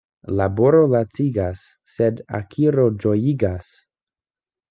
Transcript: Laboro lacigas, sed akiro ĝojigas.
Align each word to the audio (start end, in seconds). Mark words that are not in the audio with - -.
Laboro 0.37 0.79
lacigas, 0.93 1.61
sed 1.97 2.23
akiro 2.39 2.87
ĝojigas. 3.05 3.71